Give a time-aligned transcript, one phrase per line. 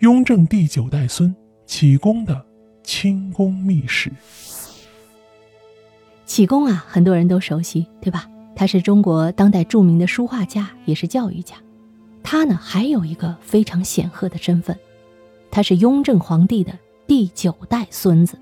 [0.00, 1.34] 雍正第九代孙
[1.66, 2.46] 启功的
[2.84, 4.12] 清宫秘史。
[6.24, 8.30] 启功啊，很多人都熟悉，对吧？
[8.54, 11.56] 他是中国当代著名的书画家，也是教育家。
[12.22, 14.78] 他呢，还有一个非常显赫的身份，
[15.50, 16.78] 他是雍正皇帝的
[17.08, 18.38] 第九代孙子。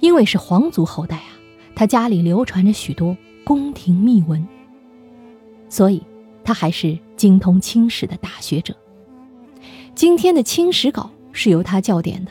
[0.00, 1.32] 因为是皇族后代啊，
[1.74, 4.46] 他家里流传着许多宫廷秘闻，
[5.70, 6.02] 所以
[6.44, 8.76] 他还是精通清史的大学者。
[9.98, 12.30] 今天的清史稿是由他校点的，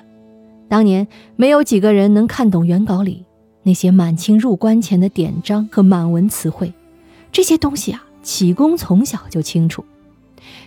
[0.70, 1.06] 当年
[1.36, 3.26] 没有几个人能看懂原稿里。
[3.62, 6.72] 那些满清入关前的典章和满文词汇，
[7.30, 9.84] 这些东西啊，启功从小就清楚。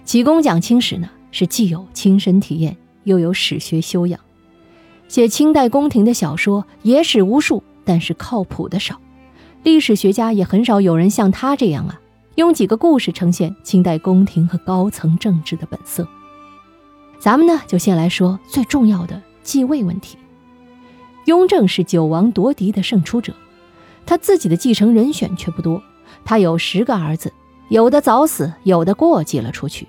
[0.05, 4.21] 启功讲清史呢，是既有亲身体验，又有史学修养。
[5.09, 9.01] 写清代宫廷的小说，野史无数，但是靠谱的少。
[9.63, 11.99] 历史学家也很少有人像他这样啊，
[12.35, 16.07] 用几个故事呈现清代宫廷和高层政治的本色。
[17.21, 20.17] 咱们呢，就先来说最重要的继位问题。
[21.27, 23.35] 雍正是九王夺嫡的胜出者，
[24.07, 25.83] 他自己的继承人选却不多。
[26.25, 27.31] 他有十个儿子，
[27.69, 29.87] 有的早死，有的过继了出去。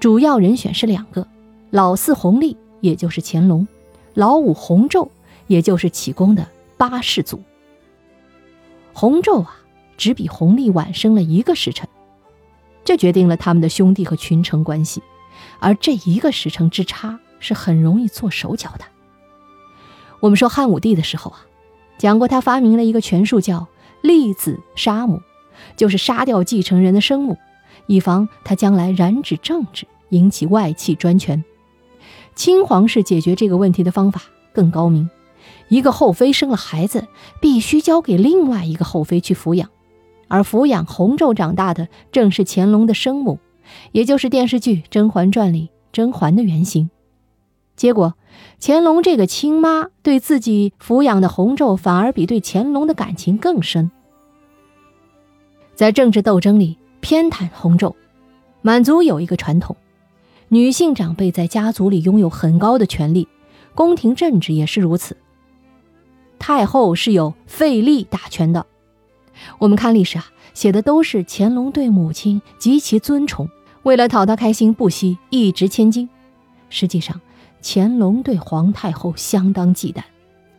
[0.00, 1.28] 主要人选是两个：
[1.68, 3.66] 老四弘历，也就是乾隆；
[4.14, 5.10] 老五弘昼，
[5.46, 6.48] 也就是启功的
[6.78, 7.42] 八世祖。
[8.94, 9.58] 弘昼啊，
[9.98, 11.86] 只比弘历晚生了一个时辰，
[12.86, 15.02] 这决定了他们的兄弟和群臣关系。
[15.64, 18.84] 而这一个时辰之差，是很容易做手脚的。
[20.20, 21.46] 我们说汉武帝的时候啊，
[21.96, 23.66] 讲过他发明了一个权术，叫
[24.02, 25.22] “立子杀母”，
[25.74, 27.38] 就是杀掉继承人的生母，
[27.86, 31.42] 以防他将来染指政治，引起外戚专权。
[32.34, 34.20] 清皇室解决这个问题的方法
[34.52, 35.08] 更高明：
[35.70, 37.08] 一个后妃生了孩子，
[37.40, 39.70] 必须交给另外一个后妃去抚养，
[40.28, 43.38] 而抚养弘昼长大的正是乾隆的生母，
[43.92, 46.90] 也就是电视剧《甄嬛传》里甄嬛的原型。
[47.76, 48.14] 结果，
[48.60, 53.90] 乾隆这个亲妈对自己抚养的弘昼，反而比对乾隆的感情更深。
[55.74, 57.94] 在政治斗争里偏袒弘昼，
[58.62, 59.76] 满族有一个传统，
[60.48, 63.26] 女性长辈在家族里拥有很高的权力，
[63.74, 65.16] 宫廷政治也是如此。
[66.38, 68.66] 太后是有废立大权的。
[69.58, 73.46] 我们看历史啊，写的都是乾隆对母亲极其尊崇，
[73.82, 76.08] 为了讨她开心，不惜一掷千金。
[76.70, 77.20] 实际上。
[77.66, 80.02] 乾隆对皇太后相当忌惮，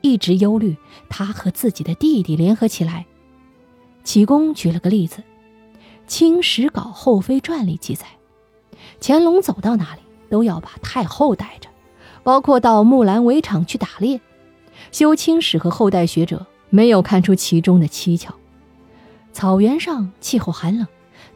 [0.02, 0.76] 一直忧虑
[1.08, 3.06] 她和自己的弟弟联合起来。
[4.04, 5.18] 启功举了个例子，
[6.08, 8.08] 《清史稿后妃传》里记载，
[9.00, 10.02] 乾隆走到哪里
[10.32, 11.70] 都要把太后带着，
[12.24, 14.20] 包括到木兰围场去打猎。
[14.92, 18.34] 修清史和后代学者没有看出其中的蹊跷。
[19.36, 20.88] 草原上气候寒冷，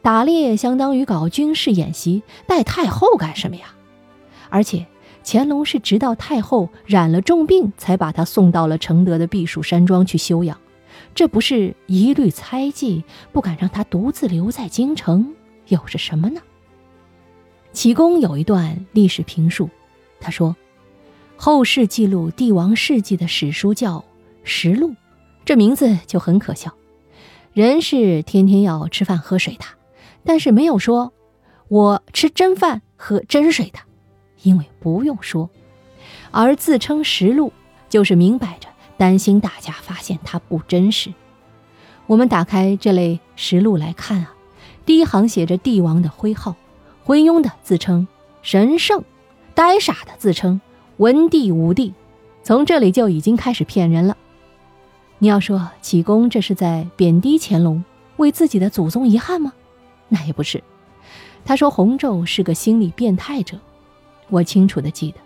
[0.01, 3.75] 打猎相当于搞军事演习，带太后干什么呀？
[4.49, 4.87] 而且。
[5.21, 10.57] 乾隆是直到太后染了重病，才把她送到了承德的避暑山庄去休养。
[11.13, 15.35] 这不是疑虑猜忌，不敢让她独自留在京城，
[15.67, 16.41] 又是什么呢？
[17.73, 19.69] 启功有一段历史评述，
[20.21, 20.55] 他说
[21.35, 23.97] ：“后世记录帝王事迹的史书叫
[24.43, 24.91] 《实录》，
[25.43, 26.73] 这名字就很可笑。
[27.53, 29.65] 人是天天要吃饭喝水的，
[30.23, 31.13] 但是没有说
[31.67, 33.79] 我吃真饭喝真水的。”
[34.43, 35.49] 因为不用说，
[36.31, 37.51] 而自称实录，
[37.89, 41.13] 就是明摆着担心大家发现它不真实。
[42.07, 44.33] 我们打开这类实录来看啊，
[44.85, 46.55] 第一行写着帝王的徽号，
[47.03, 48.07] 昏庸的自称
[48.41, 49.03] 神圣，
[49.53, 50.61] 呆傻的自称
[50.95, 51.93] 文帝武帝，
[52.41, 54.15] 从这里就已经开始骗人了。
[55.21, 57.83] 你要说启功这是在贬低乾隆，
[58.15, 59.51] 为自己的祖宗遗憾吗？
[60.07, 60.63] 那也不是。
[61.43, 63.59] 他说弘昼是个心理变态者。
[64.29, 65.17] 我清楚的记得，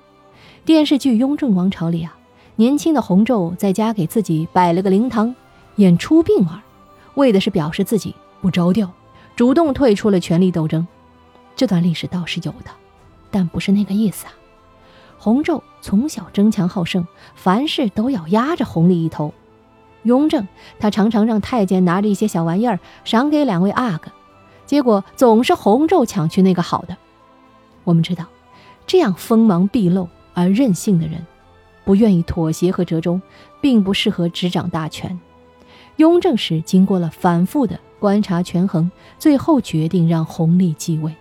[0.66, 2.18] 电视剧《雍正王朝》里啊，
[2.56, 5.36] 年轻的弘昼在家给自己摆了个灵堂，
[5.76, 6.62] 演出殡儿，
[7.14, 8.92] 为的是表示自己不着调，
[9.36, 10.88] 主动退出了权力斗争。
[11.56, 12.72] 这段历史倒是有的，
[13.30, 14.34] 但不是那个意思啊。
[15.20, 17.06] 弘昼从小争强好胜，
[17.36, 19.32] 凡事都要压着弘历一头。
[20.04, 20.48] 雍正
[20.80, 24.12] 他常常让太监拿着一些小玩意儿赏给两位阿哥，
[24.66, 26.96] 结果总是弘昼抢去那个好的。
[27.84, 28.26] 我们知道。
[28.86, 31.26] 这样锋芒毕露而任性的人，
[31.86, 33.22] 不愿意妥协和折中，
[33.62, 35.18] 并不适合执掌大权。
[35.96, 41.16] 雍正时经过了反复的观察权衡，最后决定让弘历继位。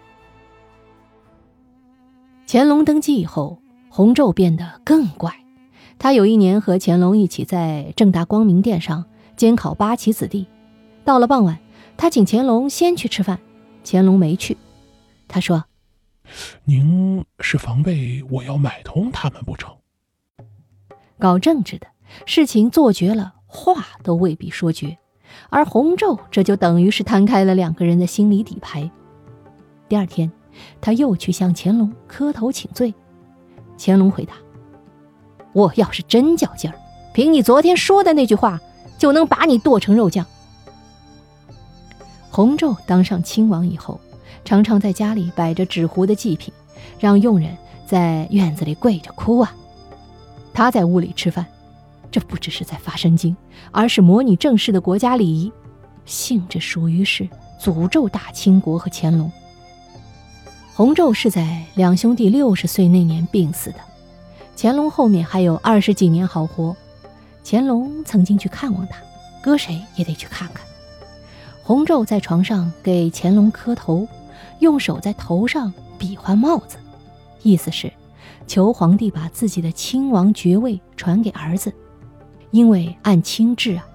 [2.49, 5.33] 乾隆登基以后，弘昼变得更怪。
[6.03, 9.05] 他有一年和乾隆一起在正大光明殿上
[9.37, 10.49] 监考八旗子弟，
[11.05, 11.61] 到了傍晚，
[11.97, 13.39] 他请乾隆先去吃饭，
[13.85, 14.57] 乾隆没去。
[15.29, 15.65] 他说。
[16.65, 19.73] 您是防备我要买通他们不成？
[21.21, 21.87] 搞政治的
[22.27, 24.99] 事情做绝了，话都未必说绝。
[25.51, 28.91] 而洪昼这就等于是摊开了两个人的心理底牌。
[29.89, 30.33] 第二天，
[30.81, 32.93] 他又去向乾隆磕头请罪。
[33.79, 34.35] 乾隆回答
[35.53, 36.77] ：“我要是真较劲儿，
[37.13, 38.61] 凭你昨天说的那句话，
[38.99, 40.25] 就能把你剁成肉酱。”
[42.31, 44.01] 洪昼当上亲王以后，
[44.45, 46.53] 常常在家里摆着纸糊的祭品，
[46.99, 47.57] 让佣人
[47.87, 49.55] 在院子里跪着哭啊。
[50.55, 51.47] 他在屋里吃饭。
[52.11, 53.35] 这不只是在发神经，
[53.71, 55.51] 而是模拟正式的国家礼仪，
[56.05, 57.27] 性质属于是
[57.59, 59.33] 诅咒大清国和乾隆。
[60.75, 63.77] 洪昼是在两兄弟六十岁那年病死的，
[64.57, 66.77] 乾隆后面还有二十几年好活。
[67.45, 68.99] 乾隆曾经去看望他，
[69.43, 70.65] 搁谁也得去看看。
[71.65, 74.07] 洪昼在床上给乾隆磕头，
[74.61, 76.77] 用手在头上比划帽子，
[77.43, 77.93] 意思是
[78.47, 81.73] 求皇帝把自己的亲王爵位传给儿子。
[82.51, 83.87] 因为按清制啊，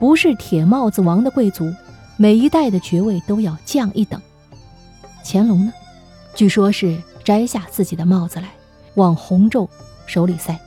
[0.00, 1.72] 不是铁帽子王的贵族，
[2.16, 4.20] 每一代的爵位都要降一等。
[5.24, 5.72] 乾隆呢，
[6.34, 8.48] 据说是摘下自己的帽子来，
[8.94, 9.68] 往洪昼
[10.08, 10.58] 手里塞，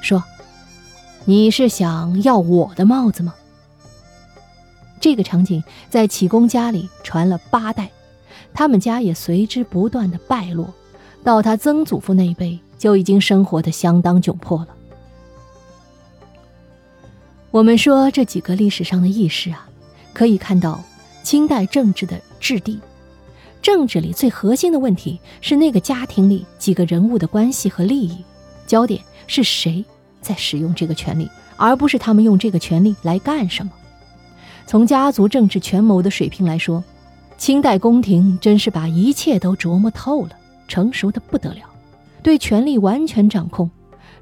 [0.00, 0.24] 说
[1.26, 3.34] ：“你是想要我的帽子吗？”
[4.98, 7.90] 这个场景在启功家里传了八代，
[8.54, 10.72] 他们家也随之不断的败落，
[11.22, 14.68] 到他曾祖父那一辈就已经生活的相当窘迫了。
[17.50, 19.68] 我们说这几个历史上的轶事啊，
[20.12, 20.80] 可以看到
[21.22, 22.80] 清代政治的质地。
[23.62, 28.24] 政治里最核心的问题是那个家庭里几个人物的关系和利益，
[28.66, 29.84] 焦点是谁
[30.20, 33.72] 在使用这个权利，而不是他们用这个权利来干什么。
[34.66, 36.82] 从家族政治权谋的水平来说，
[37.38, 40.30] 清代宫廷真是把一切都琢磨透了，
[40.66, 41.60] 成熟的不得了，
[42.22, 43.70] 对权力完全掌控，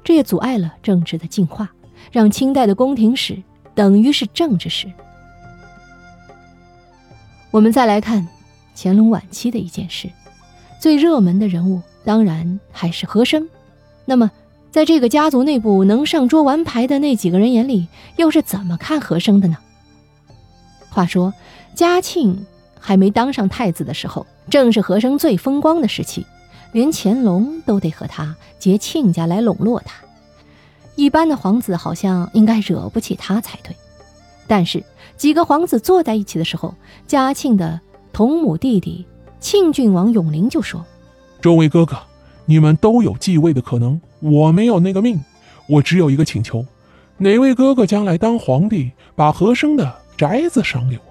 [0.03, 1.69] 这也阻碍了政治的进化。
[2.11, 3.41] 让清代的宫廷史
[3.73, 4.87] 等于是政治史。
[7.49, 8.27] 我们再来看
[8.75, 10.07] 乾隆晚期的一件事，
[10.79, 13.49] 最热门的人物当然还是和珅。
[14.05, 14.29] 那么，
[14.71, 17.87] 在这个家族内部能上桌玩牌的那几个人眼里，
[18.17, 19.57] 又是怎么看和珅的呢？
[20.89, 21.33] 话说，
[21.73, 22.45] 嘉庆
[22.79, 26.25] 还没当上太子的时候，正是和珅最风光的时期，
[26.71, 29.95] 连乾隆都得和他结亲家来笼络他。
[30.95, 33.75] 一般的皇子好像应该惹不起他才对，
[34.47, 34.83] 但是
[35.17, 36.73] 几个皇子坐在一起的时候，
[37.07, 37.79] 嘉庆的
[38.13, 39.05] 同母弟弟
[39.39, 40.85] 庆郡王永龄就说
[41.41, 41.97] ：“诸位哥哥，
[42.45, 45.19] 你们都有继位的可能，我没有那个命。
[45.67, 46.65] 我只有一个请求，
[47.17, 51.03] 哪位哥哥将来当皇帝，把和珅的宅子赏给我。”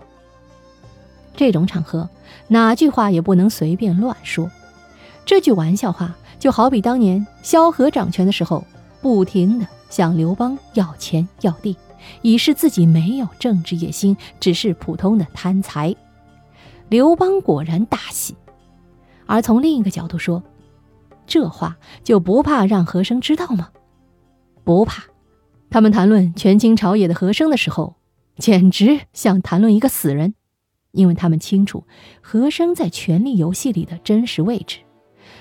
[1.37, 2.09] 这种场合，
[2.49, 4.51] 哪句话也不能随便乱说。
[5.25, 8.65] 这句玩笑话就好比当年萧何掌权的时候。
[9.03, 11.77] 不停的向刘邦要钱要地，
[12.23, 15.95] 以示自己没有政治野心，只是普通的贪财。
[16.89, 18.35] 刘邦果然大喜。
[19.27, 20.43] 而从另一个角度说，
[21.27, 23.71] 这话就不怕让和珅知道吗？
[24.65, 25.05] 不怕。
[25.71, 27.97] 他们谈论权倾朝野的和珅的时候，
[28.39, 30.35] 简直像谈论一个死人，
[30.93, 31.85] 因为他们清楚
[32.21, 34.79] 和珅在权力游戏里的真实位置。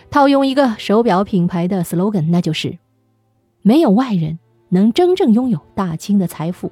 [0.10, 2.80] 套用一个手表品牌的 slogan，那就是。
[3.62, 6.72] 没有外人能真正拥有大清的财富，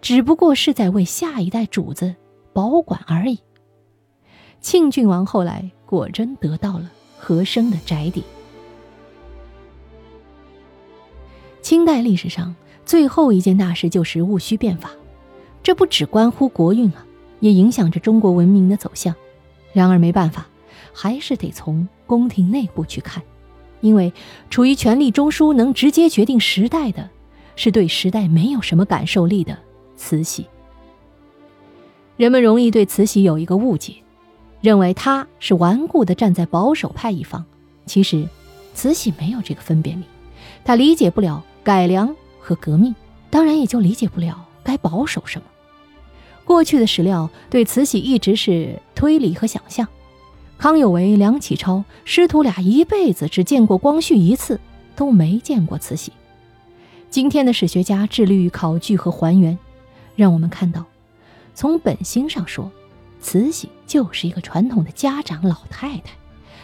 [0.00, 2.14] 只不过是在为下一代主子
[2.52, 3.38] 保管而已。
[4.60, 8.24] 庆郡王后来果真得到了和珅的宅邸。
[11.64, 12.54] 清代历史上
[12.84, 14.90] 最后一件大事就是戊戌变法，
[15.62, 17.06] 这不只关乎国运啊，
[17.40, 19.14] 也影响着中国文明的走向。
[19.72, 20.46] 然而没办法，
[20.92, 23.22] 还是得从宫廷内部去看。
[23.80, 24.12] 因为
[24.50, 27.08] 处于权力中枢，能直接决定时代的，
[27.56, 29.58] 是对时代没有什么感受力的
[29.96, 30.46] 慈禧。
[32.18, 33.94] 人们容易对慈禧有一个误解，
[34.60, 37.42] 认为她是顽固的站在保守派一方。
[37.86, 38.28] 其实，
[38.74, 40.04] 慈禧没有这个分辨力，
[40.62, 42.94] 她理解不了改良和革命，
[43.30, 45.46] 当然也就理解不了该保守什么。
[46.44, 49.88] 过去的史料对慈禧一直是推理和想象。
[50.58, 54.60] 康有为、梁启超师徒俩一辈子只见过光绪一次，
[54.94, 56.12] 都没见过慈禧。
[57.10, 59.58] 今天的史学家致力于考据和还原，
[60.14, 60.84] 让我们看到，
[61.54, 62.70] 从本心上说，
[63.20, 66.12] 慈禧就是一个传统的家长老太太。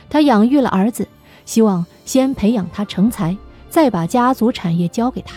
[0.09, 1.09] 她养育了儿子，
[1.47, 3.37] 希望先培养他成才，
[3.71, 5.37] 再把家族产业交给他。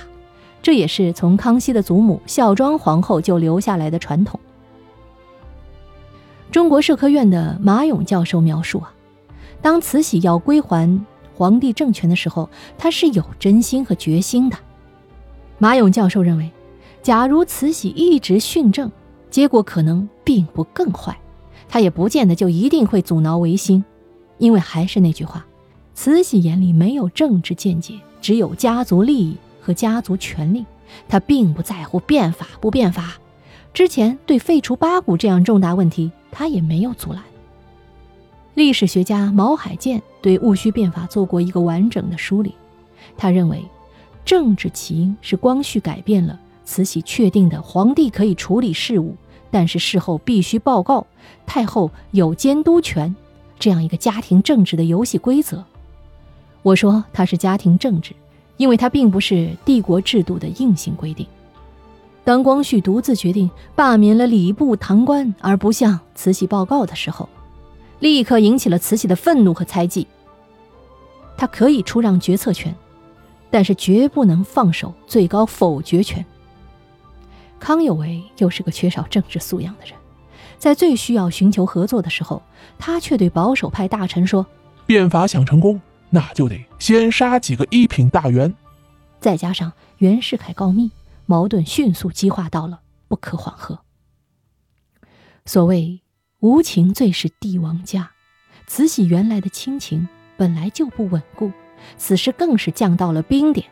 [0.61, 4.39] 这也是从康熙的祖母孝庄皇后就留下来的传统。
[6.51, 8.93] 中国社科院的马勇教授描述啊，
[9.61, 14.57] 当慈禧要归还皇帝政权的时候，他是有真心和决心的。
[15.57, 16.49] 马勇教授认为，
[17.01, 18.91] 假如慈禧一直训政，
[19.29, 21.17] 结果可能并不更坏，
[21.67, 23.83] 他也不见得就一定会阻挠维新，
[24.37, 25.45] 因为还是那句话，
[25.95, 30.65] 慈禧眼里没有政治见解，只有家族利益和家族权力，
[31.09, 33.19] 他并不在乎变法不变法。
[33.73, 37.21] 之前对废除八股这样重大问题，他也没有阻拦。
[38.53, 42.55] 历史学家毛海建对戊戌变法做过一个完整的梳理，
[43.17, 43.63] 他认为。
[44.25, 49.17] 政治起因是光绪改变了慈禧确定的皇帝可以处理事务，
[49.51, 51.05] 但是事后必须报告，
[51.45, 53.13] 太后有监督权，
[53.59, 55.65] 这样一个家庭政治的游戏规则。
[56.63, 58.13] 我说它是家庭政治，
[58.57, 61.27] 因为它并不是帝国制度的硬性规定。
[62.23, 67.29] 当光绪独自决定罢免了礼部堂官而不向慈禧报告的时候，
[67.99, 70.07] 立刻引起了慈禧的愤怒和猜忌。
[71.37, 72.73] 他可以出让决策权。
[73.55, 76.25] 但是绝不能放手最高否决权。
[77.59, 79.93] 康有为又是个缺少政治素养的人，
[80.57, 82.41] 在最需要寻求合作的时候，
[82.79, 84.43] 他却对保守派大臣说
[84.87, 85.79] ：“变法想成功，
[86.13, 88.53] 那就得先杀几个一品大员。”
[89.19, 90.91] 再加上袁世凯告密，
[91.25, 93.79] 矛盾迅速激化到了不可缓和。
[95.45, 96.01] 所谓
[96.39, 98.11] 无情最是帝王家，
[98.67, 101.51] 慈禧原来的亲情本来就不稳固。
[101.97, 103.67] 此时更是降到了冰点，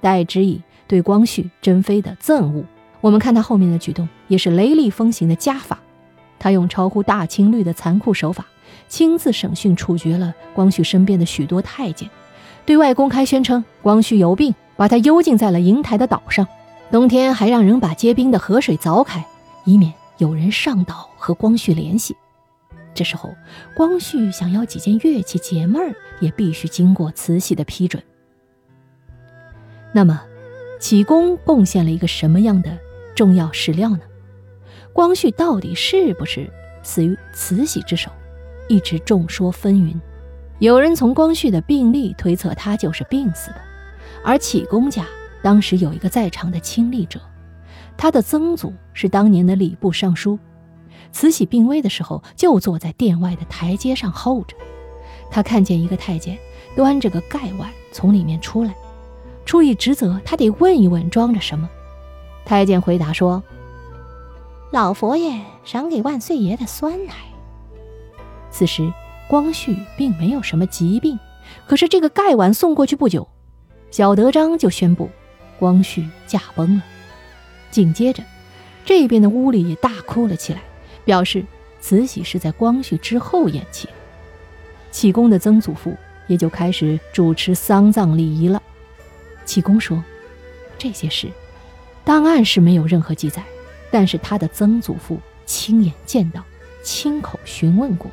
[0.00, 2.64] 代之以对光绪、珍妃的憎恶。
[3.00, 5.80] 我们看他后面的举动，也是雷厉风行的家法。
[6.38, 8.46] 他用超乎大清律的残酷手法，
[8.88, 12.08] 亲自审讯处决了光绪身边的许多太监，
[12.64, 16.46] 对外公开宣称光绪有病，把他幽禁在了瀛台的岛上。
[16.90, 19.24] 冬天还让人把结冰的河水凿开，
[19.64, 22.14] 以免有人上岛和光绪联系。
[22.94, 23.34] 这时候，
[23.74, 28.00] 光绪想要几件乐器解闷儿，也必须经过慈禧的批准。
[29.92, 30.22] 那么，
[30.78, 32.78] 启功贡献了一个什么样的
[33.16, 34.00] 重要史料呢？
[34.92, 36.48] 光绪到底是不是
[36.84, 38.12] 死于慈禧之手，
[38.68, 39.94] 一直众说纷纭。
[40.60, 43.56] 有人从光绪的病历推测他就是病死的，
[44.24, 45.04] 而启功家
[45.42, 47.20] 当时有一个在场的亲历者，
[47.96, 50.38] 他的曾祖是当年的礼部尚书。
[51.12, 54.56] 慈禧病危的时候，就坐在殿外的台阶上候着。
[55.30, 56.38] 他看见一个太监
[56.76, 58.74] 端着个盖碗从里面出来，
[59.44, 61.68] 出于职责，他得问一问装着什么。
[62.44, 63.42] 太监回答说
[64.70, 67.14] ：“老佛爷赏给万岁爷的酸奶。”
[68.54, 68.88] 此时
[69.26, 71.18] 光绪并没有什么疾病，
[71.66, 73.26] 可是这个盖碗送过去不久，
[73.90, 75.10] 小德张就宣布
[75.58, 76.84] 光绪驾崩了。
[77.72, 78.22] 紧接着，
[78.84, 80.60] 这边的屋里也大哭了起来。
[81.04, 81.44] 表示
[81.80, 83.88] 慈禧是在光绪之后咽气，
[84.90, 85.94] 启功的曾祖父
[86.28, 88.62] 也就开始主持丧葬礼仪了。
[89.44, 90.02] 启功说
[90.78, 91.28] ：“这些事，
[92.04, 93.42] 档案是没有任何记载，
[93.90, 96.42] 但是他的曾祖父亲眼见到，
[96.82, 98.10] 亲口询问过。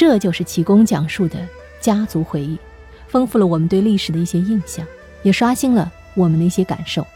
[0.00, 1.46] 这就是启功讲述的
[1.78, 2.58] 家族回忆，
[3.06, 4.82] 丰富了我们对历史的一些印象，
[5.22, 7.06] 也刷新了我们的一些感受。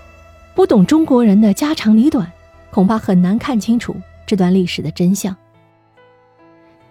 [0.54, 2.30] 不懂中国人的家长里短，
[2.70, 3.96] 恐怕很难看清楚。”
[4.28, 5.34] 这段历史的真相，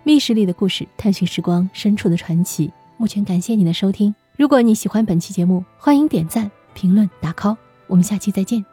[0.01, 2.71] 密室里的故事，探寻时光深处的传奇。
[2.97, 7.55] 目前感谢你的收听，如果你喜欢本期节目，欢迎点赞、评论、打 call。
[7.85, 8.72] 我们下期再见。